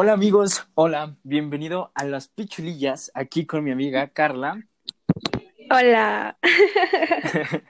[0.00, 4.62] Hola amigos, hola, bienvenido a las pichulillas, aquí con mi amiga Carla.
[5.70, 6.38] Hola.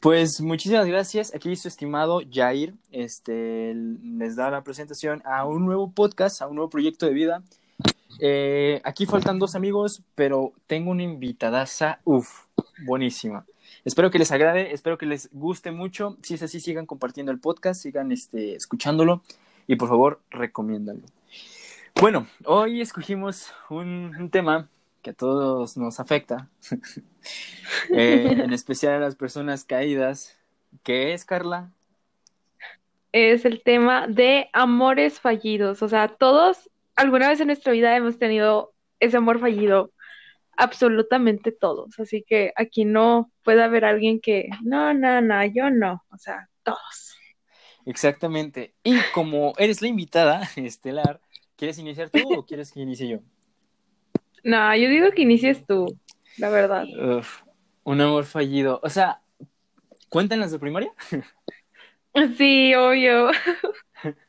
[0.00, 1.32] Pues muchísimas gracias.
[1.36, 6.56] Aquí su estimado Jair este, les da la presentación a un nuevo podcast, a un
[6.56, 7.44] nuevo proyecto de vida.
[8.18, 12.46] Eh, aquí faltan dos amigos, pero tengo una invitadaza, uff,
[12.84, 13.46] buenísima.
[13.84, 16.16] Espero que les agrade, espero que les guste mucho.
[16.22, 19.22] Si es así, sigan compartiendo el podcast, sigan este, escuchándolo
[19.68, 21.02] y por favor, recomiéndalo.
[21.98, 24.68] Bueno, hoy escogimos un, un tema
[25.00, 26.50] que a todos nos afecta,
[27.90, 30.38] eh, en especial a las personas caídas.
[30.82, 31.72] ¿Qué es, Carla?
[33.12, 35.82] Es el tema de amores fallidos.
[35.82, 39.90] O sea, todos alguna vez en nuestra vida hemos tenido ese amor fallido.
[40.58, 41.98] Absolutamente todos.
[41.98, 46.04] Así que aquí no puede haber alguien que, no, no, no, yo no.
[46.10, 47.16] O sea, todos.
[47.86, 48.74] Exactamente.
[48.82, 51.20] Y como eres la invitada estelar,
[51.56, 53.18] ¿quieres iniciar tú o quieres que inicie yo?
[54.44, 55.98] No, yo digo que inicies tú,
[56.36, 56.84] la verdad.
[57.82, 58.78] un amor fallido.
[58.84, 59.20] O sea,
[60.08, 60.92] ¿cuentan las de primaria?
[62.38, 63.30] Sí, obvio.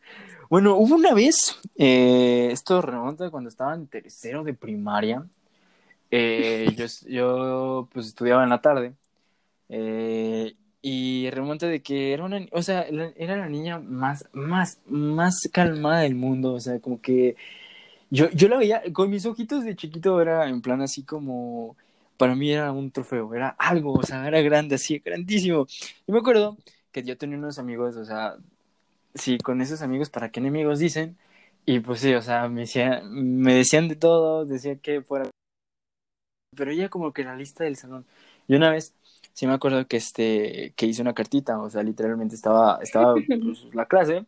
[0.50, 5.26] Bueno, hubo una vez, eh, esto remonta cuando estaba en tercero de primaria.
[6.10, 8.94] Eh, yo, yo, pues estudiaba en la tarde.
[9.68, 15.50] Eh, y remonta de que era una, o sea, era la niña más, más, más
[15.52, 16.54] calmada del mundo.
[16.54, 17.36] O sea, como que
[18.10, 21.76] yo, yo la veía, con mis ojitos de chiquito era en plan así como,
[22.18, 25.68] para mí era un trofeo, era algo, o sea, era grande, así, grandísimo.
[26.08, 26.58] Y me acuerdo
[26.92, 28.38] que yo tenía unos amigos, o sea,
[29.16, 31.18] sí, con esos amigos, ¿para qué enemigos dicen?
[31.66, 35.30] Y pues sí, o sea, me, decía, me decían de todo, decía que fuera...
[36.56, 38.06] Pero ella como que la lista del salón.
[38.48, 38.94] Y una vez,
[39.38, 43.68] sí me acuerdo que, este, que hice una cartita, o sea, literalmente estaba, estaba pues,
[43.72, 44.26] la clase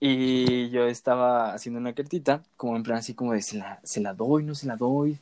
[0.00, 4.00] y yo estaba haciendo una cartita, como en plan así como de, ¿se la, se
[4.00, 5.18] la doy, no se la doy?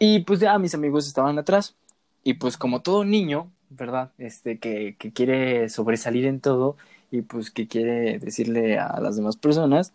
[0.00, 1.76] Y pues ya mis amigos estaban atrás.
[2.24, 4.10] Y pues como todo niño, ¿verdad?
[4.18, 6.76] Este, que, que quiere sobresalir en todo
[7.12, 9.92] y pues que quiere decirle a las demás personas,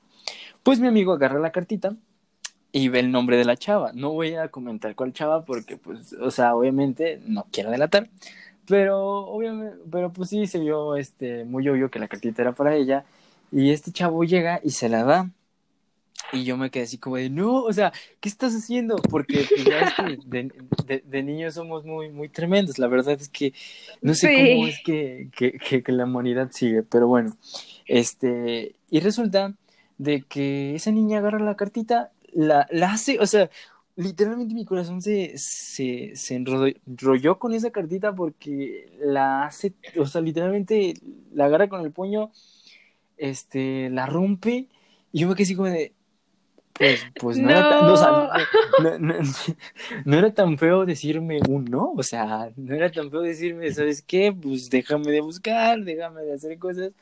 [0.63, 1.93] pues mi amigo agarra la cartita
[2.71, 3.91] y ve el nombre de la chava.
[3.93, 8.09] No voy a comentar cuál chava porque pues, o sea, obviamente no quiero delatar,
[8.67, 12.75] pero obviamente, pero pues sí se vio este muy obvio que la cartita era para
[12.75, 13.05] ella
[13.51, 15.29] y este chavo llega y se la da.
[16.31, 18.97] Y yo me quedé así como de, no, o sea, ¿qué estás haciendo?
[18.97, 22.77] Porque pues, ya que de, de, niños somos muy, muy tremendos.
[22.77, 23.53] La verdad es que
[24.01, 27.35] no sé cómo es que, que, que, la humanidad sigue, pero bueno.
[27.87, 29.55] Este, y resulta
[29.97, 33.49] de que esa niña agarra la cartita, la, la hace, o sea,
[33.95, 40.21] literalmente mi corazón se, se, se enrolló con esa cartita porque la hace, o sea,
[40.21, 40.93] literalmente
[41.33, 42.31] la agarra con el puño
[43.17, 44.67] este, la rompe
[45.11, 45.93] y yo me quedé así como de,
[46.73, 49.01] pues, pues no, Era tan,
[50.05, 54.01] no, era tan feo decirme un no, o sea, no era tan feo decirme, ¿sabes
[54.01, 54.31] qué?
[54.31, 56.93] Pues déjame de buscar, déjame de hacer cosas.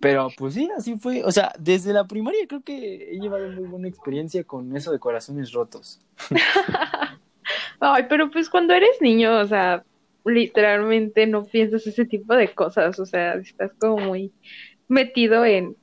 [0.00, 1.22] Pero pues sí, así fue.
[1.24, 4.98] O sea, desde la primaria creo que he llevado muy buena experiencia con eso de
[4.98, 6.00] corazones rotos.
[7.80, 9.84] Ay, pero pues cuando eres niño, o sea,
[10.24, 14.32] literalmente no piensas ese tipo de cosas, o sea, estás como muy
[14.88, 15.76] metido en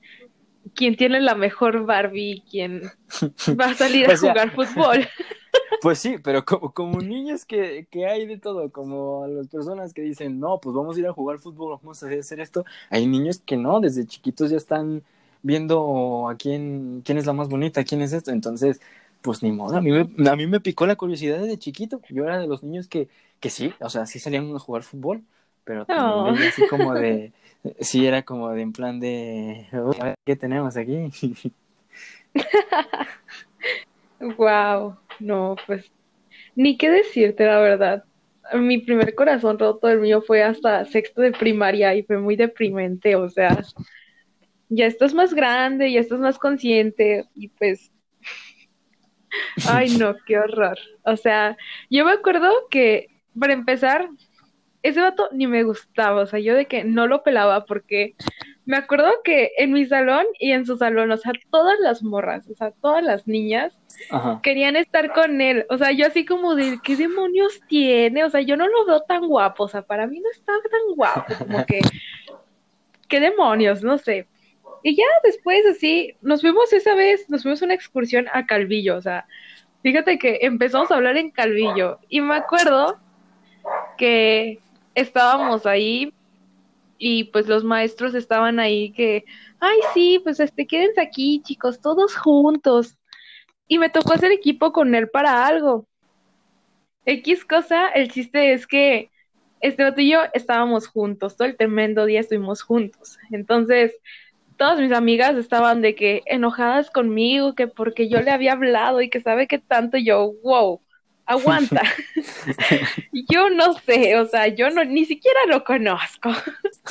[0.76, 2.84] quién tiene la mejor Barbie, quién
[3.60, 5.08] va a salir a jugar fútbol.
[5.82, 10.02] Pues sí, pero como, como niños que, que hay de todo, como las personas que
[10.02, 12.64] dicen, no, pues vamos a ir a jugar fútbol, vamos a hacer esto.
[12.90, 15.04] Hay niños que no, desde chiquitos ya están
[15.42, 18.32] viendo a quién, quién es la más bonita, quién es esto.
[18.32, 18.80] Entonces,
[19.22, 22.00] pues ni modo, a mí, me, a mí me picó la curiosidad desde chiquito.
[22.10, 23.10] Yo era de los niños que,
[23.42, 25.22] que sí, o sea, sí salían a jugar fútbol,
[25.66, 27.34] pero también así como de,
[27.80, 31.10] Sí, era como de en plan de, a ver, ¿qué tenemos aquí?
[34.38, 35.92] wow, no, pues,
[36.56, 38.04] ni qué decirte, la verdad.
[38.54, 43.16] Mi primer corazón roto del mío fue hasta sexto de primaria y fue muy deprimente,
[43.16, 43.64] o sea,
[44.70, 47.92] ya estás más grande, ya estás más consciente y pues,
[49.68, 50.78] ay no, qué horror.
[51.04, 51.58] O sea,
[51.90, 53.08] yo me acuerdo que,
[53.40, 54.10] para empezar,
[54.82, 58.16] ese vato ni me gustaba, o sea, yo de que no lo pelaba porque
[58.66, 62.50] me acuerdo que en mi salón y en su salón, o sea, todas las morras,
[62.50, 63.78] o sea, todas las niñas
[64.42, 68.24] querían estar con él, o sea, yo así como de, ¿qué demonios tiene?
[68.24, 70.96] O sea, yo no lo veo tan guapo, o sea, para mí no está tan
[70.96, 71.82] guapo, como que,
[73.10, 73.84] ¿qué demonios?
[73.84, 74.28] No sé.
[74.82, 79.02] Y ya después así, nos fuimos esa vez, nos fuimos una excursión a Calvillo, o
[79.02, 79.26] sea,
[79.82, 82.98] fíjate que empezamos a hablar en Calvillo y me acuerdo
[83.98, 84.60] que
[84.96, 86.14] estábamos ahí
[86.98, 89.26] y pues los maestros estaban ahí que,
[89.60, 92.98] ay, sí, pues este, quédense aquí, chicos, todos juntos.
[93.68, 95.88] Y me tocó hacer equipo con él para algo.
[97.06, 99.10] X cosa, el chiste es que
[99.62, 103.18] este otro y yo estábamos juntos, todo el tremendo día estuvimos juntos.
[103.32, 103.94] Entonces,
[104.58, 109.10] todas mis amigas estaban de que enojadas conmigo, que porque yo le había hablado y
[109.10, 110.82] que sabe que tanto yo, wow,
[111.26, 111.82] aguanta.
[113.30, 116.32] yo no sé, o sea, yo no ni siquiera lo conozco.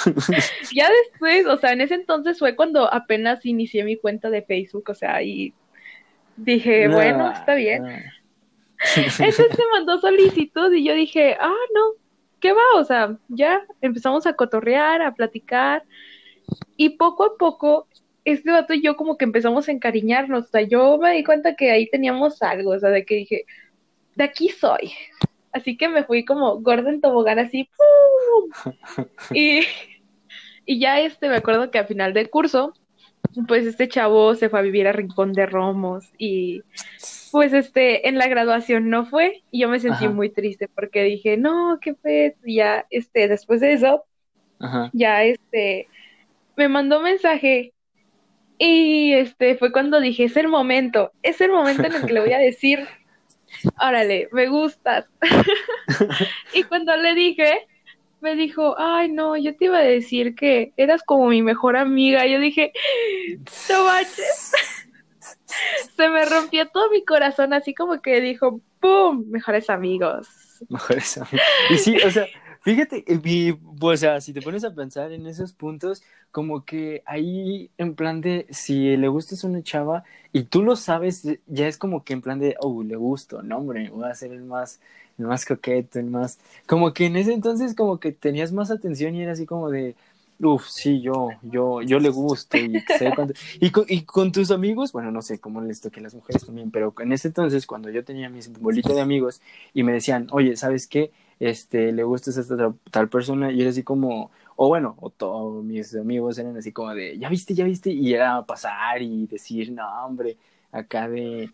[0.75, 4.85] ya después, o sea, en ese entonces fue cuando apenas inicié mi cuenta de Facebook,
[4.89, 5.55] o sea, y
[6.37, 7.85] dije, bueno, está bien.
[8.97, 11.81] Entonces se mandó solicitud y yo dije, ah, no,
[12.41, 12.63] ¿qué va?
[12.77, 15.85] O sea, ya empezamos a cotorrear, a platicar
[16.77, 17.89] y poco a poco
[18.25, 21.57] este vato y yo como que empezamos a encariñarnos, o sea, yo me di cuenta
[21.57, 23.47] que ahí teníamos algo, o sea, de que dije,
[24.15, 24.93] de aquí soy.
[25.53, 29.07] Así que me fui como gorda en tobogán así, ¡pum!
[29.35, 29.61] Y,
[30.65, 32.73] y ya este, me acuerdo que al final del curso,
[33.47, 36.63] pues este chavo se fue a vivir a Rincón de Romos y
[37.31, 41.37] pues este, en la graduación no fue y yo me sentí muy triste porque dije,
[41.37, 44.05] no, qué fe, y ya este, después de eso,
[44.93, 45.89] ya este,
[46.57, 47.73] me mandó mensaje
[48.59, 52.21] y este, fue cuando dije, es el momento, es el momento en el que le
[52.21, 52.87] voy a decir
[53.81, 55.07] órale, me gustas.
[56.53, 57.67] y cuando le dije,
[58.21, 62.27] me dijo, ay, no, yo te iba a decir que eras como mi mejor amiga.
[62.27, 62.73] Yo dije,
[63.69, 64.53] no manches.
[65.97, 69.25] Se me rompió todo mi corazón, así como que dijo, ¡pum!
[69.29, 70.29] Mejores amigos.
[70.69, 71.47] Mejores amigos.
[71.71, 72.27] Y sí, o sea,
[72.63, 77.71] Fíjate, eh, o sea, si te pones a pensar en esos puntos, como que ahí
[77.77, 81.77] en plan de si le gustas a una chava y tú lo sabes, ya es
[81.77, 84.79] como que en plan de, oh, le gusto, no, hombre, voy a ser el más,
[85.19, 86.39] el más coqueto, el más.
[86.69, 89.97] Como que en ese entonces, como que tenías más atención y era así como de,
[90.39, 93.13] uff, sí, yo, yo, yo le gusto y sé
[93.61, 96.47] y, con, y con tus amigos, bueno, no sé cómo les toque a las mujeres
[96.47, 99.41] también, pero en ese entonces, cuando yo tenía mis bolita de amigos
[99.75, 101.11] y me decían, oye, ¿sabes qué?
[101.43, 105.65] Este, le gustas a esta tal, persona y era así como, o bueno, o todos
[105.65, 109.73] mis amigos eran así como de, ya viste, ya viste, y era pasar y decir,
[109.73, 110.37] no, hombre,
[110.71, 111.51] acá de,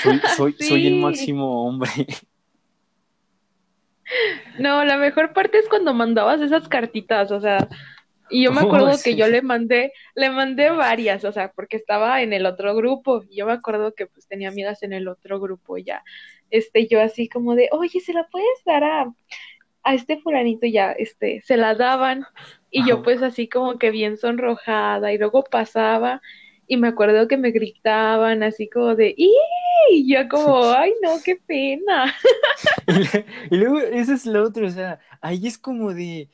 [0.00, 1.90] soy, soy, soy el máximo hombre.
[4.60, 7.68] No, la mejor parte es cuando mandabas esas cartitas, o sea,
[8.30, 11.76] y yo me acuerdo oh, que yo le mandé, le mandé varias, o sea, porque
[11.76, 15.08] estaba en el otro grupo, y yo me acuerdo que pues tenía amigas en el
[15.08, 16.04] otro grupo ya,
[16.50, 19.14] este, yo así como de, oye, ¿se la puedes dar a,
[19.82, 20.66] a este fulanito?
[20.66, 22.24] Ya, este, se la daban,
[22.70, 26.20] y yo pues así como que bien sonrojada, y luego pasaba,
[26.66, 29.32] y me acuerdo que me gritaban así como de, ¡y!
[30.06, 32.14] yo como, ¡ay no, qué pena!
[33.50, 36.28] y luego, eso es lo otro, o sea, ahí es como de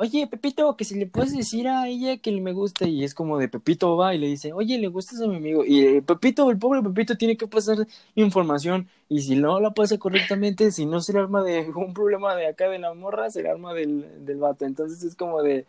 [0.00, 3.36] oye, Pepito, que si le puedes decir a ella que me gusta, y es como
[3.36, 6.50] de Pepito va y le dice, oye, le gustas a mi amigo, y eh, Pepito,
[6.50, 11.02] el pobre Pepito tiene que pasar información, y si no la pasa correctamente, si no
[11.02, 14.64] será arma de un problema de acá de la morra, será arma del, del vato,
[14.64, 15.66] entonces es como de,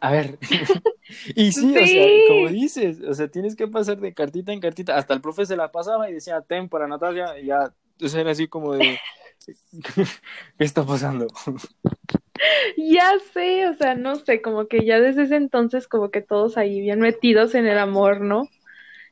[0.00, 0.38] a ver,
[1.36, 4.96] y sí, o sea, como dices, o sea, tienes que pasar de cartita en cartita,
[4.96, 8.32] hasta el profe se la pasaba y decía, ten para Natalia, y ya, entonces era
[8.32, 8.98] así como de,
[10.58, 11.28] ¿qué está pasando?
[12.76, 16.56] ya sé, o sea, no sé, como que ya desde ese entonces como que todos
[16.56, 18.48] ahí bien metidos en el amor, ¿no?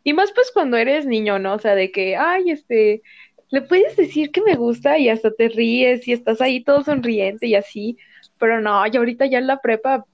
[0.03, 1.55] Y más pues cuando eres niño, ¿no?
[1.55, 3.03] O sea, de que, ay, este,
[3.51, 7.47] le puedes decir que me gusta y hasta te ríes y estás ahí todo sonriente
[7.47, 7.99] y así,
[8.39, 10.07] pero no, y ahorita ya en la prepa,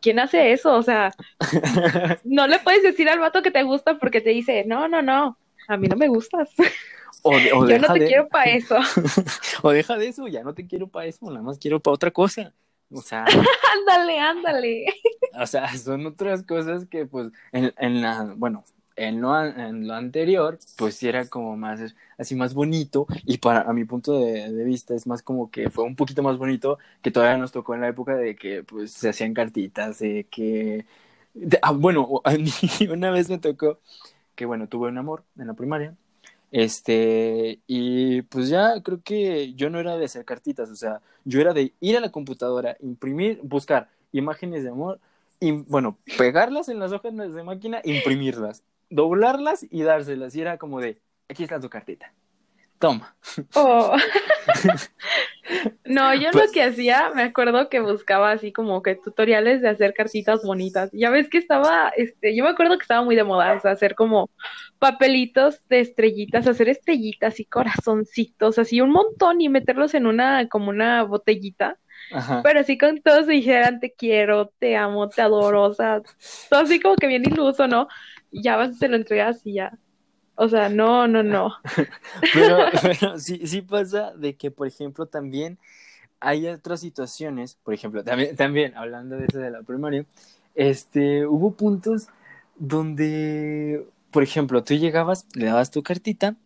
[0.00, 0.74] ¿quién hace eso?
[0.74, 1.12] O sea,
[2.24, 5.38] no le puedes decir al vato que te gusta porque te dice, no, no, no,
[5.68, 6.50] a mí no me gustas.
[7.22, 7.36] O,
[7.68, 8.76] Yo no te quiero para eso.
[9.62, 12.10] o deja de eso, ya no te quiero para eso, nada más quiero para otra
[12.10, 12.54] cosa.
[12.90, 13.24] O sea.
[13.74, 14.86] ándale, ándale.
[15.40, 18.34] o sea, son otras cosas que, pues, en, en la.
[18.36, 18.64] Bueno,
[18.96, 23.60] en lo, en lo anterior, pues sí era como más, así más bonito, y para
[23.62, 27.10] a mi punto de, vista es más como que fue un poquito más bonito que
[27.10, 30.86] todavía nos tocó en la época de que pues se hacían cartitas, de que,
[31.62, 32.50] ah, bueno, a mí
[32.90, 33.80] una vez me tocó
[34.34, 35.96] que bueno, tuve un amor en la primaria,
[36.52, 41.40] este, y pues ya creo que yo no era de hacer cartitas, o sea, yo
[41.40, 45.00] era de ir a la computadora, imprimir, buscar imágenes de amor,
[45.40, 50.34] y bueno, pegarlas en las hojas de máquina, imprimirlas, doblarlas y dárselas.
[50.34, 50.98] Y era como de,
[51.28, 52.12] aquí está tu cartita.
[52.78, 53.14] Toma.
[53.54, 53.96] Oh.
[55.84, 59.68] no, yo lo pues que hacía, me acuerdo que buscaba así como que tutoriales de
[59.68, 60.90] hacer cartitas bonitas.
[60.92, 63.72] Ya ves que estaba, este, yo me acuerdo que estaba muy de moda, o sea,
[63.72, 64.30] hacer como
[64.78, 70.70] papelitos de estrellitas, hacer estrellitas y corazoncitos, así un montón y meterlos en una, como
[70.70, 71.78] una botellita
[72.12, 72.42] Ajá.
[72.42, 76.02] pero así con todos se dijeran te quiero, te amo, te adoro, o sea,
[76.50, 77.88] todo así como que bien iluso, ¿no?
[78.30, 79.72] Y ya vas te lo entregas y ya.
[80.36, 81.54] O sea, no, no, no.
[82.34, 85.58] Pero, pero sí, sí pasa de que, por ejemplo, también
[86.20, 90.06] hay otras situaciones, por ejemplo, también, también hablando de eso de la primaria,
[90.54, 92.08] este, hubo puntos
[92.56, 96.36] donde, por ejemplo, tú llegabas, le dabas tu cartita,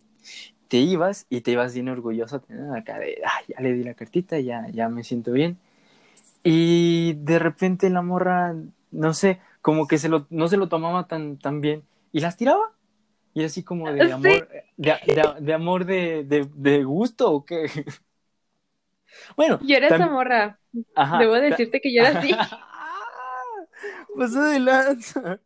[0.69, 2.43] te ibas y te ibas bien orgulloso
[2.77, 5.59] acá de, "Ay, ya le di la cartita, ya, ya me siento bien.
[6.43, 8.55] Y de repente la morra,
[8.91, 11.83] no sé, como que se lo, no se lo tomaba tan, tan bien
[12.13, 12.73] y las tiraba.
[13.35, 14.11] Y así como de Sí.
[14.11, 17.67] amor, de, de- de amor de, de, de gusto o qué.
[19.37, 20.59] Bueno, Yo era esa tam- morra.
[20.95, 22.31] ajá, Debo decirte que yo era así.
[24.17, 25.41] Pasó de lanza.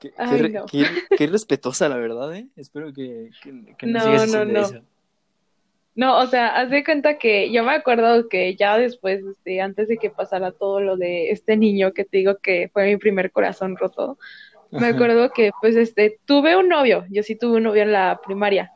[0.00, 0.66] Qué, Ay, re- no.
[0.66, 0.86] qué-
[1.16, 2.48] qué respetuosa, la verdad, ¿eh?
[2.56, 4.60] Espero que, que, que no, No, sigas no, no.
[4.60, 4.82] eso.
[5.94, 9.88] No, o sea, haz de cuenta que yo me acuerdo que ya después, este, antes
[9.88, 13.30] de que pasara todo lo de este niño que te digo que fue mi primer
[13.30, 14.18] corazón roto,
[14.72, 18.20] me acuerdo que pues este, tuve un novio, yo sí tuve un novio en la
[18.24, 18.72] primaria,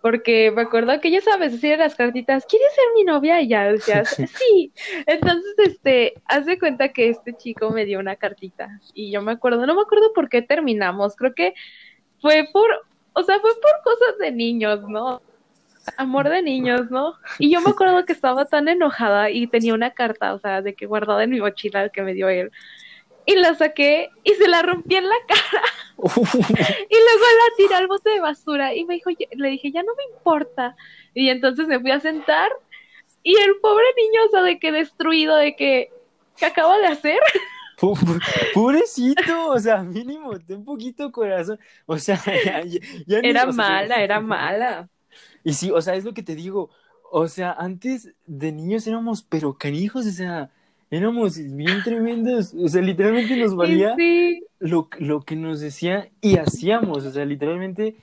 [0.00, 3.40] porque me acuerdo que ya sabes, decir las cartitas, ¿quieres ser mi novia?
[3.40, 4.08] Y ya decías,
[4.38, 4.72] sí.
[5.06, 9.32] Entonces, este, haz de cuenta que este chico me dio una cartita y yo me
[9.32, 11.54] acuerdo, no me acuerdo por qué terminamos, creo que
[12.20, 12.70] fue por,
[13.12, 15.20] o sea, fue por cosas de niños, ¿no?
[15.98, 17.14] Amor de niños, ¿no?
[17.38, 20.74] Y yo me acuerdo que estaba tan enojada y tenía una carta, o sea, de
[20.74, 22.50] que guardada en mi mochila que me dio él.
[23.26, 25.62] Y la saqué y se la rompí en la cara
[25.98, 29.92] y luego la tiré al bote de basura y me dijo, le dije, ya no
[29.96, 30.76] me importa.
[31.14, 32.50] Y entonces me fui a sentar
[33.22, 35.90] y el pobre niño, o sea, de que destruido, de que,
[36.36, 37.18] ¿qué acaba de hacer?
[38.54, 41.58] Pobrecito, o sea, mínimo, ten poquito corazón.
[41.86, 44.88] O sea, ya, ya- ya ni- Era o sea, mala, era mala.
[45.42, 46.70] Y sí, o sea, es lo que te digo.
[47.10, 50.50] O sea, antes de niños éramos pero canijos, o sea,
[50.90, 52.54] éramos bien tremendos.
[52.54, 57.04] O sea, literalmente nos valía sí, lo, lo que nos decía y hacíamos.
[57.06, 57.96] O sea, literalmente,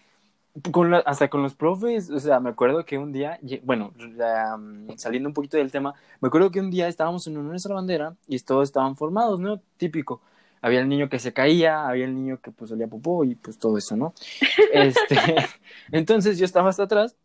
[0.71, 2.09] con la- hasta con los profes.
[2.09, 6.27] O sea, me acuerdo que un día, bueno, mm, saliendo un poquito del tema, me
[6.27, 9.61] acuerdo que un día estábamos en honores a la bandera y todos estaban formados, ¿no?
[9.77, 10.21] Típico.
[10.61, 13.57] Había el niño que se caía, había el niño que pues olía popó y pues
[13.59, 14.13] todo eso, ¿no?
[14.73, 15.15] Este,
[15.91, 17.15] entonces yo estaba hasta atrás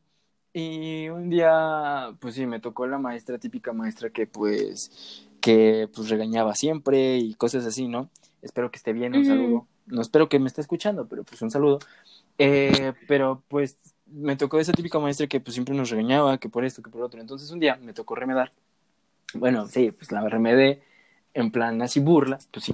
[0.53, 6.09] y un día, pues sí, me tocó la maestra, típica maestra que pues, que pues
[6.09, 8.11] regañaba siempre y cosas así, ¿no?
[8.43, 9.29] Espero que esté bien, un Ujú.
[9.29, 9.67] saludo.
[9.87, 11.79] No espero que me esté escuchando, pero pues un saludo.
[12.37, 16.65] Eh, pero pues me tocó esa típica maestra que pues siempre nos regañaba, que por
[16.65, 17.21] esto, que por otro.
[17.21, 18.53] Entonces un día me tocó remedar.
[19.35, 20.83] Bueno, sí, pues la remedé
[21.33, 22.73] en plan así burla, pues sí.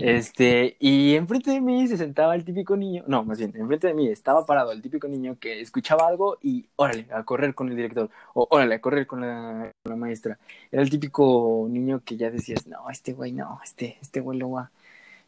[0.00, 3.94] Este, y enfrente de mí se sentaba el típico niño, no, más bien, enfrente de
[3.94, 7.76] mí estaba parado el típico niño que escuchaba algo y órale, a correr con el
[7.76, 10.38] director, o órale, a correr con la, con la maestra.
[10.70, 14.50] Era el típico niño que ya decías, no, este güey no, este, este güey lo
[14.50, 14.70] va,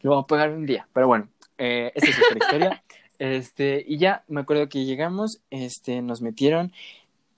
[0.01, 0.87] lo va a pegar un día.
[0.93, 1.27] Pero bueno,
[1.57, 2.83] eh, esa es otra historia.
[3.19, 6.73] Este, y ya me acuerdo que llegamos, este, nos metieron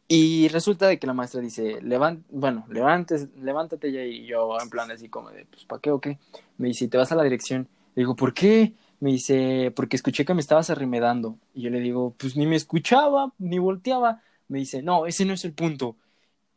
[0.07, 4.69] y resulta de que la maestra dice, Levan bueno, levantes, levántate ya y yo en
[4.69, 6.19] plan así como de, pues, ¿para qué o qué?
[6.57, 7.67] Me dice, te vas a la dirección.
[7.95, 8.73] Le digo, ¿por qué?
[8.99, 11.37] Me dice, porque escuché que me estabas arremedando.
[11.55, 14.21] Y yo le digo, pues ni me escuchaba, ni volteaba.
[14.47, 15.95] Me dice, no, ese no es el punto.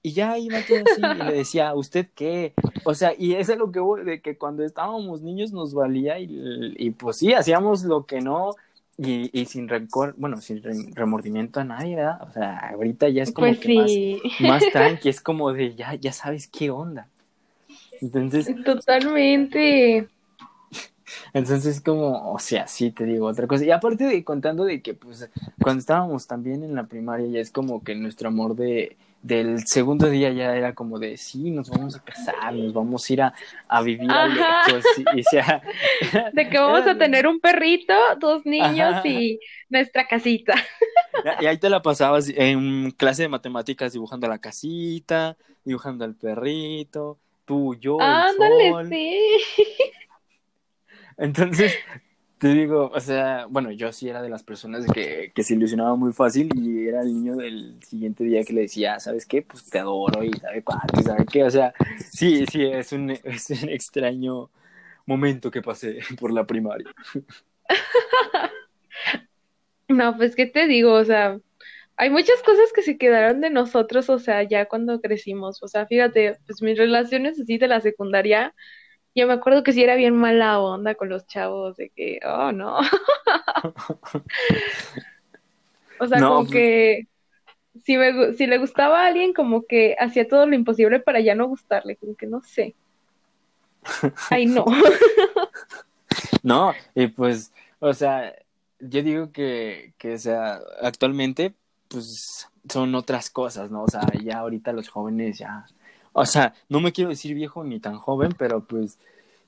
[0.02, 2.54] Y ya iba todo así y le decía, ¿usted qué?
[2.84, 6.18] O sea, y eso es lo que voy, de que cuando estábamos niños nos valía
[6.18, 8.54] y, y pues sí, hacíamos lo que no
[8.98, 12.22] y, y sin rencor, bueno, sin re- remordimiento a nadie, ¿verdad?
[12.28, 14.00] O sea, ahorita ya es como pues que más,
[14.38, 17.08] más tranqui, es como de ya, ya sabes qué onda.
[18.00, 20.08] Entonces, totalmente.
[21.32, 23.64] entonces como, o sea, sí te digo otra cosa.
[23.64, 25.28] Y aparte de contando de que pues
[25.60, 30.08] cuando estábamos también en la primaria ya es como que nuestro amor de del segundo
[30.08, 33.34] día ya era como de sí, nos vamos a casar, nos vamos a ir a,
[33.68, 34.84] a vivir a lejos.
[35.14, 35.60] Y, y sea,
[36.32, 39.08] De que vamos era- a tener un perrito, dos niños Ajá.
[39.08, 40.54] y nuestra casita.
[41.40, 47.18] Y ahí te la pasabas en clase de matemáticas dibujando la casita, dibujando al perrito,
[47.44, 48.88] tú, yo, el Ándale, sol.
[48.88, 49.18] sí.
[51.16, 51.74] Entonces,
[52.38, 55.96] te digo, o sea, bueno, yo sí era de las personas que, que se ilusionaba
[55.96, 59.42] muy fácil y era el niño del siguiente día que le decía, ¿sabes qué?
[59.42, 61.74] Pues te adoro y sabe cuánto, sabe qué, o sea,
[62.12, 64.50] sí, sí, es un, es un extraño
[65.06, 66.88] momento que pasé por la primaria.
[69.88, 70.92] No, pues, ¿qué te digo?
[70.92, 71.40] O sea,
[71.96, 75.62] hay muchas cosas que se quedaron de nosotros, o sea, ya cuando crecimos.
[75.62, 78.54] O sea, fíjate, pues mis relaciones así de la secundaria,
[79.18, 82.52] yo me acuerdo que sí era bien mala onda con los chavos, de que, oh,
[82.52, 82.78] no.
[86.00, 87.06] O sea, No, como pues- que
[87.84, 91.34] si, me, si le gustaba a alguien, como que hacía todo lo imposible para ya
[91.34, 92.74] no gustarle, como que no sé.
[94.30, 94.64] Ay, no.
[96.42, 98.34] no, y pues, o sea,
[98.80, 101.54] yo digo que, que, o sea, actualmente,
[101.88, 103.82] pues, son otras cosas, ¿no?
[103.84, 105.66] O sea, ya ahorita los jóvenes ya,
[106.18, 108.98] o sea, no me quiero decir viejo ni tan joven, pero pues,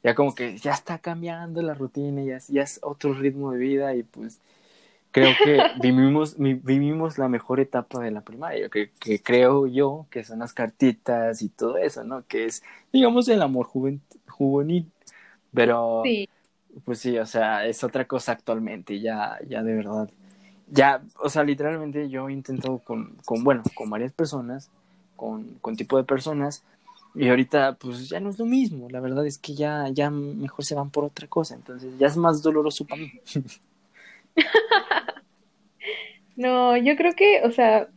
[0.02, 3.94] ya como que ya está cambiando la rutina, ya, ya es otro ritmo de vida
[3.94, 4.40] y pues,
[5.10, 10.24] creo que vivimos, vivimos la mejor etapa de la primaria, que, que, creo yo que
[10.24, 12.24] son las cartitas y todo eso, ¿no?
[12.26, 12.62] Que es,
[12.92, 14.90] digamos, el amor juvenil,
[15.52, 16.28] pero sí.
[16.84, 20.10] pues sí, o sea, es otra cosa actualmente, ya, ya de verdad,
[20.68, 24.70] ya, o sea, literalmente yo he intentado con, con bueno, con varias personas,
[25.20, 26.64] con, con tipo de personas,
[27.14, 30.64] y ahorita pues ya no es lo mismo, la verdad es que ya, ya mejor
[30.64, 33.12] se van por otra cosa, entonces ya es más doloroso para mí.
[36.36, 37.88] no, yo creo que, o sea,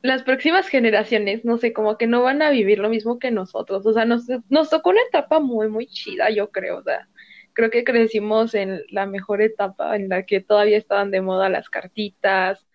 [0.00, 3.86] las próximas generaciones, no sé, como que no van a vivir lo mismo que nosotros.
[3.86, 6.78] O sea, nos, nos tocó una etapa muy, muy chida, yo creo.
[6.78, 7.06] O sea,
[7.52, 11.68] creo que crecimos en la mejor etapa en la que todavía estaban de moda las
[11.68, 12.66] cartitas,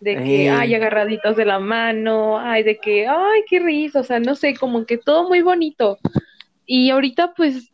[0.00, 4.20] de que, hay agarraditos de la mano, ay, de que, ay, qué risa, o sea,
[4.20, 5.98] no sé, como que todo muy bonito.
[6.66, 7.72] Y ahorita, pues,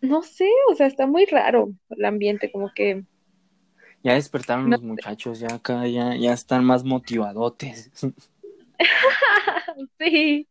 [0.00, 3.04] no sé, o sea, está muy raro el ambiente, como que
[4.02, 7.90] ya despertaron los muchachos, ya acá ya, ya están más motivadotes.
[9.98, 10.46] sí.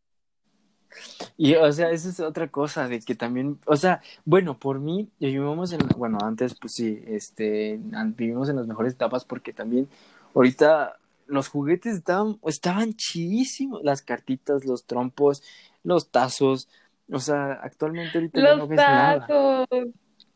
[1.38, 5.10] Y, o sea, esa es otra cosa, de que también, o sea, bueno, por mí,
[5.20, 7.80] vivimos en, bueno, antes, pues sí, este,
[8.16, 9.88] vivimos en las mejores etapas porque también,
[10.34, 10.96] ahorita,
[11.28, 15.44] los juguetes estaban, estaban chidísimos, las cartitas, los trompos,
[15.84, 16.68] los tazos,
[17.12, 19.68] o sea, actualmente ahorita los no ves tazos.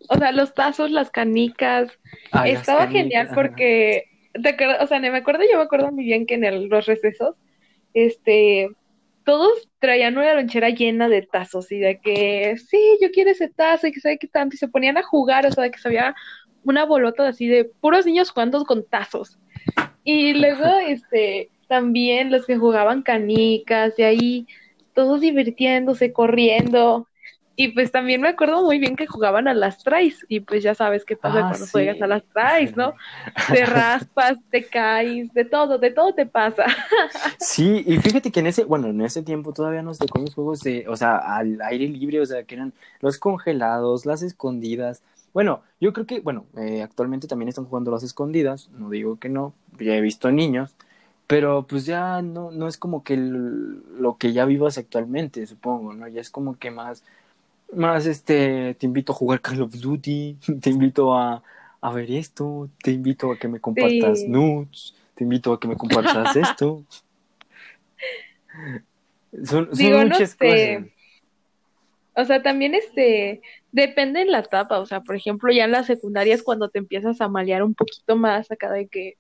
[0.10, 1.92] O sea, los tazos, las canicas,
[2.46, 4.06] estaba genial porque,
[4.82, 7.36] o sea, me acuerdo, yo me acuerdo muy bien que en los recesos,
[7.94, 8.70] este,
[9.24, 13.88] todos traían una lonchera llena de tazos y de que, sí, yo quiero ese tazo
[13.88, 15.88] y que sabe qué tanto, y se ponían a jugar, o sea, de que se
[15.88, 16.16] había
[16.64, 19.38] una bolota así de puros niños jugando con tazos.
[20.04, 24.48] Y luego, este, también los que jugaban canicas, de ahí,
[24.94, 27.08] todos divirtiéndose, corriendo.
[27.56, 30.74] Y pues también me acuerdo muy bien que jugaban a las trays y pues ya
[30.74, 32.96] sabes qué pasa ah, cuando juegas a las trays, ¿no?
[33.52, 36.66] Te raspas, te caes, de todo, de todo te pasa.
[37.40, 40.62] Sí, y fíjate que en ese, bueno, en ese tiempo todavía nos tocó los juegos
[40.62, 45.04] de, o sea, al aire libre, o sea, que eran los congelados, las escondidas.
[45.34, 49.30] Bueno, yo creo que, bueno, eh, actualmente también están jugando las escondidas, no digo que
[49.30, 50.76] no, ya he visto niños,
[51.28, 56.08] pero pues ya no, no es como que lo que ya vivas actualmente, supongo, ¿no?
[56.08, 57.04] Ya es como que más
[57.76, 61.44] más este, te invito a jugar Call of Duty, te invito a,
[61.82, 65.76] a ver esto, te invito a que me compartas nudes, te invito a que me
[65.76, 66.84] compartas esto.
[69.46, 70.84] Son, muchas cosas.
[72.16, 73.42] O sea, también este,
[73.74, 76.80] depende en la etapa, o sea, por ejemplo, ya en la secundaria es cuando te
[76.80, 79.16] empiezas a malear un poquito más acá de que,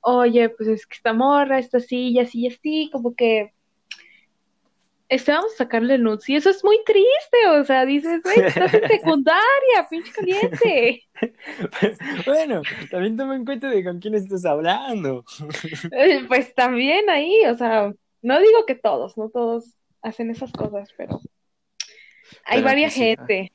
[0.00, 3.52] oye, pues es que esta morra, esta así y así y así, como que
[5.08, 8.88] estábamos a sacarle nudes y eso es muy triste, o sea, dices, güey, estás en
[8.88, 11.02] secundaria, pinche caliente.
[12.26, 15.24] bueno, también toma en cuenta de con quién estás hablando.
[15.92, 20.90] Eh, pues también ahí, o sea, no digo que todos, no todos hacen esas cosas,
[20.94, 21.20] pero
[22.44, 23.52] hay varias pues gente.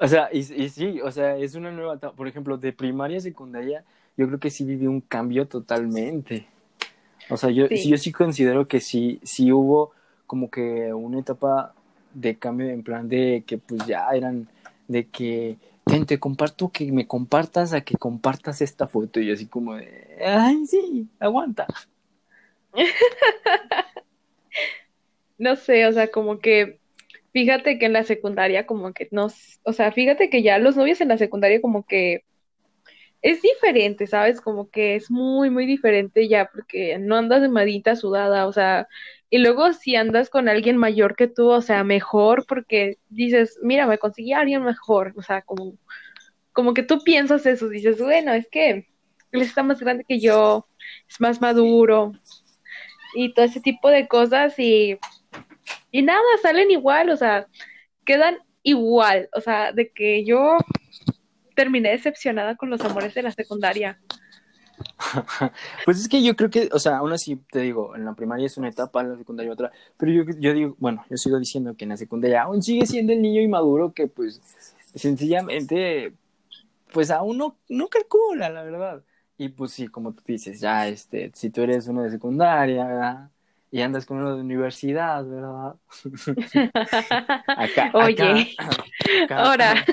[0.00, 3.84] O sea, y, sí, o sea, es una nueva, por ejemplo, de primaria a secundaria,
[4.16, 6.46] yo creo que sí viví un cambio totalmente.
[7.30, 7.88] O sea, yo sí.
[7.88, 9.92] yo sí considero que sí, sí hubo
[10.26, 11.74] como que una etapa
[12.14, 14.48] de cambio en plan de que pues ya eran
[14.86, 15.58] de que
[16.06, 20.66] te comparto que me compartas a que compartas esta foto y así como de ay
[20.66, 21.66] sí aguanta
[25.38, 26.77] no sé o sea como que
[27.40, 29.28] fíjate que en la secundaria como que no
[29.64, 32.24] o sea fíjate que ya los novios en la secundaria como que
[33.22, 34.40] es diferente, ¿sabes?
[34.40, 38.88] Como que es muy, muy diferente ya, porque no andas de madita sudada, o sea,
[39.30, 43.86] y luego si andas con alguien mayor que tú, o sea, mejor, porque dices, mira,
[43.86, 45.74] me conseguí a alguien mejor, o sea, como,
[46.52, 48.86] como que tú piensas eso, dices, bueno, es que
[49.32, 50.66] él está más grande que yo,
[51.08, 52.12] es más maduro,
[53.14, 54.98] y todo ese tipo de cosas, y,
[55.90, 57.46] y nada, salen igual, o sea,
[58.04, 60.56] quedan igual, o sea, de que yo
[61.54, 63.98] terminé decepcionada con los amores de la secundaria.
[65.84, 68.46] pues es que yo creo que, o sea, aún así te digo, en la primaria
[68.46, 71.74] es una etapa, en la secundaria otra, pero yo, yo digo, bueno, yo sigo diciendo
[71.76, 74.40] que en la secundaria aún sigue siendo el niño inmaduro que pues
[74.94, 76.12] sencillamente,
[76.92, 79.02] pues aún no, no calcula, la verdad.
[79.36, 83.30] Y pues sí, como tú dices, ya, este, si tú eres uno de secundaria, ¿verdad?
[83.70, 85.76] Y andas con uno de universidad, ¿verdad?
[87.46, 88.56] acá, Oye,
[89.28, 89.84] ahora.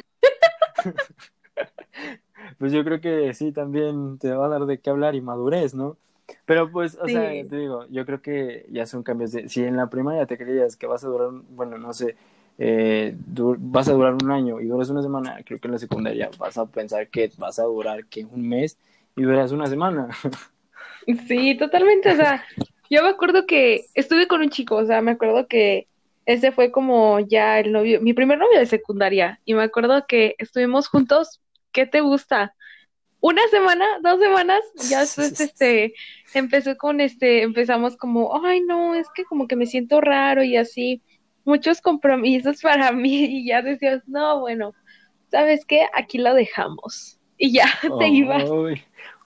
[2.57, 5.73] pues yo creo que sí, también te va a dar de qué hablar y madurez,
[5.73, 5.97] ¿no?
[6.45, 9.49] Pero pues, o sea, te digo, yo creo que ya son cambios de...
[9.49, 12.15] Si en la primaria te creías que vas a durar, bueno, no sé,
[12.57, 16.29] eh, vas a durar un año y duras una semana, creo que en la secundaria
[16.39, 18.77] vas a pensar que vas a durar que un mes
[19.15, 20.09] y duras una semana.
[21.27, 22.43] Sí, totalmente, o sea,
[22.89, 25.87] yo me acuerdo que estuve con un chico, o sea, me acuerdo que
[26.25, 30.35] ese fue como ya el novio, mi primer novio de secundaria, y me acuerdo que
[30.37, 32.55] estuvimos juntos, ¿qué te gusta?
[33.19, 35.93] Una semana, dos semanas, ya después este
[36.33, 40.57] empezó con este, empezamos como, ay no, es que como que me siento raro y
[40.57, 41.01] así,
[41.43, 44.73] muchos compromisos para mí, y ya decías, no, bueno,
[45.31, 45.85] ¿sabes qué?
[45.93, 47.19] Aquí lo dejamos.
[47.37, 47.65] Y ya
[47.99, 48.49] te ibas.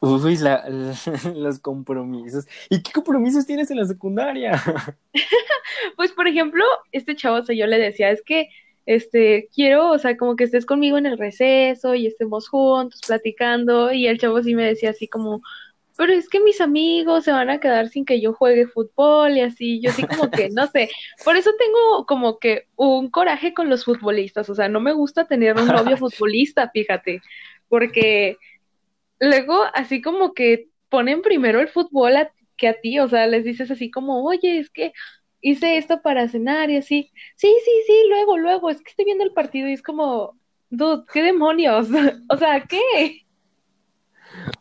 [0.01, 0.63] Uy, la,
[1.35, 2.47] los compromisos.
[2.69, 4.61] ¿Y qué compromisos tienes en la secundaria?
[5.95, 8.49] pues, por ejemplo, este chavo, o sea, yo le decía, es que,
[8.85, 13.91] este, quiero, o sea, como que estés conmigo en el receso y estemos juntos platicando.
[13.91, 15.41] Y el chavo sí me decía así como,
[15.99, 19.41] pero es que mis amigos se van a quedar sin que yo juegue fútbol y
[19.41, 19.81] así.
[19.81, 20.89] Yo sí como que, no sé,
[21.25, 24.49] por eso tengo como que un coraje con los futbolistas.
[24.49, 27.21] O sea, no me gusta tener un novio futbolista, fíjate,
[27.67, 28.37] porque
[29.19, 32.13] luego así como que ponen primero el fútbol
[32.57, 34.91] que a ti, o sea, les dices así como, oye, es que
[35.41, 39.23] hice esto para cenar y así, sí, sí, sí, luego, luego, es que estoy viendo
[39.23, 40.37] el partido y es como,
[40.69, 41.87] dude, ¿qué demonios?
[42.29, 43.25] o sea, ¿qué?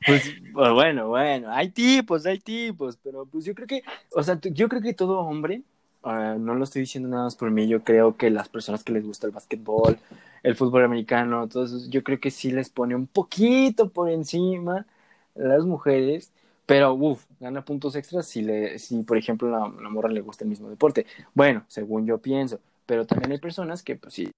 [0.06, 3.82] Pues, pues bueno, bueno, hay tipos, hay tipos, pero pues yo creo que,
[4.14, 5.62] o sea, yo creo que todo hombre,
[6.08, 8.92] ah, no lo estoy diciendo nada más por mí, yo creo que las personas que
[8.92, 9.98] les gusta el básquetbol,
[10.42, 14.86] el fútbol americano, todo yo creo que sí les pone un poquito por encima
[15.34, 16.32] las mujeres,
[16.66, 20.44] pero uff, gana puntos extras si, le, si por ejemplo, la, la morra le gusta
[20.44, 21.06] el mismo deporte.
[21.34, 24.30] Bueno, según yo pienso, pero también hay personas que, pues sí,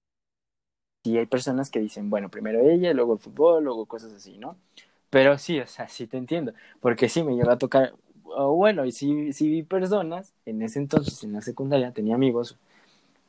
[1.03, 4.57] sí hay personas que dicen, bueno, primero ella, luego el fútbol, luego cosas así, ¿no?
[5.09, 8.91] Pero sí, o sea, sí te entiendo, porque sí me llegó a tocar, bueno, y
[8.91, 12.57] sí, sí vi personas, en ese entonces, en la secundaria, tenía amigos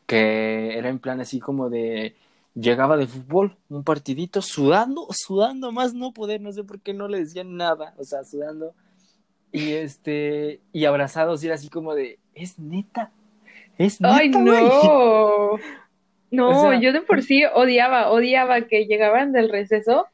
[0.06, 2.14] que era en plan así como de,
[2.54, 7.08] llegaba de fútbol, un partidito, sudando, sudando más no poder, no sé por qué no
[7.08, 8.74] le decían nada, o sea, sudando,
[9.52, 13.10] y este, y abrazados, y era así como de, es neta,
[13.78, 14.16] es neta.
[14.16, 15.58] Ay, no.
[16.32, 20.06] No, yo de por sí odiaba, odiaba que llegaban del receso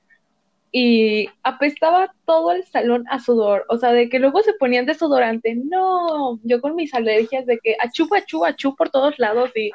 [0.71, 5.55] y apestaba todo el salón a sudor, o sea, de que luego se ponían desodorante,
[5.55, 9.71] no, yo con mis alergias de que achú, achú, achú por todos lados y,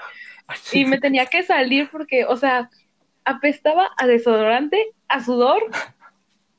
[0.72, 2.70] y me tenía que salir porque, o sea,
[3.26, 5.64] apestaba a desodorante, a sudor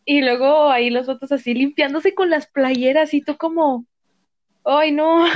[0.05, 3.87] y luego ahí los otros así limpiándose con las playeras y tú como,
[4.65, 5.27] ay no.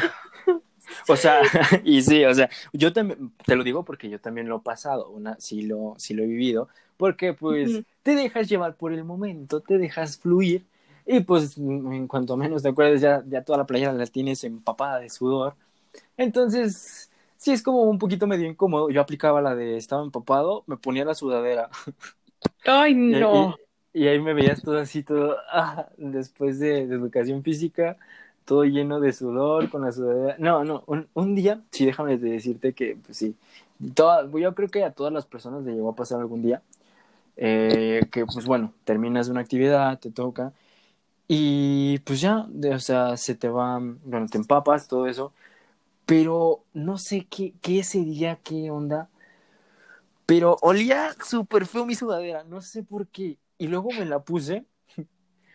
[1.09, 1.41] O sea,
[1.85, 5.11] y sí, o sea, yo también, te lo digo porque yo también lo he pasado,
[5.11, 9.61] una, sí lo, sí lo he vivido, porque pues te dejas llevar por el momento,
[9.61, 10.65] te dejas fluir
[11.07, 14.99] y pues en cuanto menos te acuerdas ya, ya toda la playera la tienes empapada
[15.01, 15.55] de sudor.
[16.19, 18.91] Entonces, sí es como un poquito medio incómodo.
[18.91, 21.71] Yo aplicaba la de estaba empapado, me ponía la sudadera.
[22.67, 23.57] Ay, no.
[23.95, 27.97] Y, ahí me veías todo así, todo, ah, después de, educación física,
[28.49, 30.37] todo lleno de sudor, con la sudadera.
[30.39, 33.37] No, no, un, un día, sí, déjame decirte que, pues sí,
[33.95, 36.63] toda, yo creo que a todas las personas le llegó a pasar algún día,
[37.37, 40.53] eh, que pues bueno, terminas una actividad, te toca,
[41.29, 45.33] y pues ya, o sea, se te va, bueno, te empapas, todo eso,
[46.07, 49.11] pero no sé qué, qué ese día, qué onda,
[50.27, 54.67] pero olía súper feo mi sudadera, no sé por qué, y luego me la puse,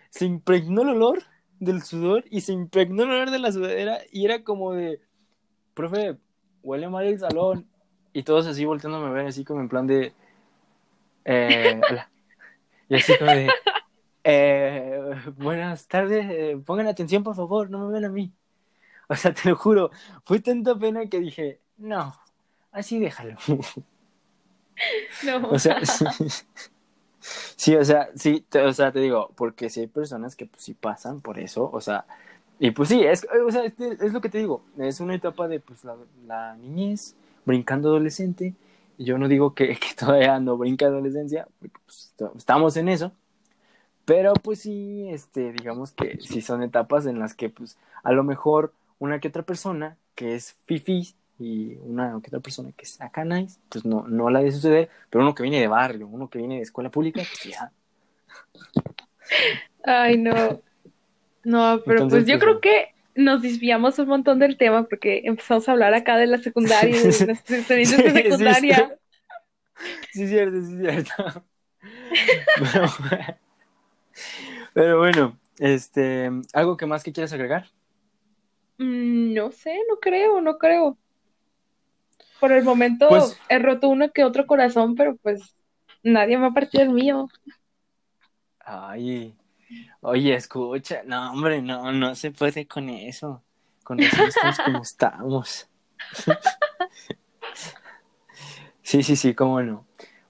[0.10, 1.23] se impregnó el olor
[1.60, 5.02] del sudor y se impregnó el olor de la sudadera y era como de,
[5.74, 6.18] profe,
[6.62, 7.68] huele mal el salón,
[8.13, 10.13] y todos así volteándome a ver, así como en plan de,
[11.26, 12.12] eh, hola,
[12.89, 13.50] y así como de,
[14.24, 15.00] eh,
[15.38, 18.32] buenas tardes, eh, pongan atención por favor, no me ven a mí.
[19.10, 19.92] O sea, te lo juro,
[20.24, 22.13] fue tanta pena que dije, no,
[22.72, 23.36] así déjalo.
[25.24, 25.50] No.
[25.50, 26.04] O sea, sí,
[27.80, 30.74] o sea, sí, te, o sea, te digo, porque si hay personas que pues sí
[30.74, 32.06] pasan por eso, o sea,
[32.60, 35.48] y pues sí, es, o sea, es, es lo que te digo, es una etapa
[35.48, 35.96] de pues la,
[36.28, 38.54] la niñez, brincando adolescente,
[38.98, 43.12] yo no digo que, que todavía no brinca adolescencia, porque pues, estamos en eso,
[44.06, 48.24] pero pues sí, este, digamos que sí son etapas en las que pues a lo
[48.24, 53.02] mejor una que otra persona que es fifi y una que otra persona que es
[53.02, 56.30] acá nice, pues no, no la de suceder, pero uno que viene de barrio, uno
[56.30, 57.72] que viene de escuela pública, pues ya.
[59.84, 60.62] Ay, no.
[61.43, 65.74] No, pero pues yo creo que nos desviamos un montón del tema porque empezamos a
[65.74, 68.98] hablar acá de la secundaria, de nuestras experiencias de secundaria.
[70.12, 71.46] Sí, cierto, sí, cierto.
[72.56, 72.88] Pero,
[74.74, 77.69] pero, bueno, este, ¿algo que más que quieras agregar?
[78.78, 80.98] Mm, no sé, no creo, no creo.
[82.39, 85.56] Por el momento Pues- he roto uno que otro corazón, pero pues
[86.04, 87.30] nadie me ha partido el mío.
[88.60, 89.36] Ay,
[90.02, 93.41] oye, escucha, no, hombre, no, no se puede con eso.
[93.84, 95.67] Con eso estamos como estamos.
[98.82, 99.86] Sí, sí, sí, cómo no.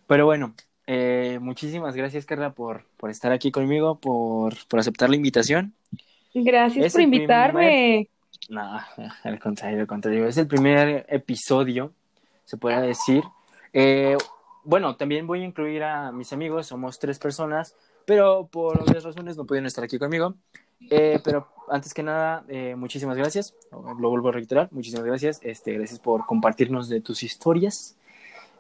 [0.08, 0.54] Pero bueno,
[0.88, 5.74] eh, muchísimas gracias, Carla, por, por estar aquí conmigo, por, por aceptar la invitación.
[6.34, 8.10] Gracias Es por invitarme.
[8.54, 8.80] No,
[9.24, 10.28] al contrario, al contrario.
[10.28, 11.92] Es el primer episodio,
[12.46, 13.24] se puede decir.
[13.74, 14.16] Eh,
[14.64, 19.38] bueno, también voy a incluir a mis amigos, somos tres personas, pero por obvias razones
[19.38, 20.36] no pudieron estar aquí conmigo.
[20.92, 23.56] Eh, pero antes que nada, eh, muchísimas gracias.
[23.72, 25.40] Lo vuelvo a reiterar, muchísimas gracias.
[25.42, 27.98] Este, gracias por compartirnos de tus historias,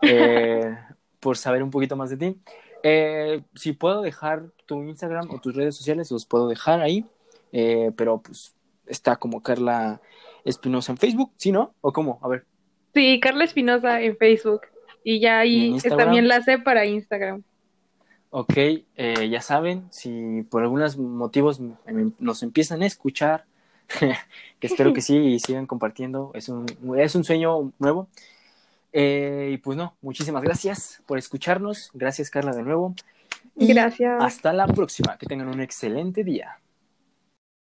[1.20, 2.38] por saber un poquito más de ti.
[3.54, 7.06] Si puedo dejar tu Instagram o tus redes sociales, los puedo dejar ahí.
[7.52, 8.56] Pero pues
[8.88, 10.02] está como Carla
[10.46, 11.74] Espinosa en Facebook, ¿sí, no?
[11.82, 12.20] ¿O cómo?
[12.22, 12.46] A ver.
[12.94, 14.62] Sí, Carla Espinosa en Facebook.
[15.04, 17.44] Y ya ¿Y en ahí está mi enlace para Instagram.
[18.30, 21.62] Ok, eh, ya saben, si por algunos motivos
[22.18, 23.46] nos empiezan a escuchar,
[24.60, 26.66] que espero que sí y sigan compartiendo, es un,
[26.98, 28.08] es un sueño nuevo.
[28.92, 32.96] Eh, y pues no, muchísimas gracias por escucharnos, gracias Carla de nuevo.
[33.56, 34.24] Y Gracias.
[34.24, 36.58] Hasta la próxima, que tengan un excelente día.